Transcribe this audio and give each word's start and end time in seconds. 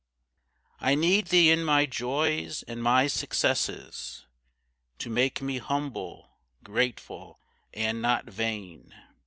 I 0.79 0.95
need 0.95 1.27
Thee 1.27 1.51
in 1.51 1.63
my 1.63 1.85
joys 1.85 2.63
and 2.63 2.81
my 2.81 3.05
successes, 3.05 4.25
To 4.97 5.11
make 5.11 5.43
me 5.43 5.59
humble, 5.59 6.39
grateful, 6.63 7.39
and 7.71 8.01
not 8.01 8.25
vain. 8.25 8.91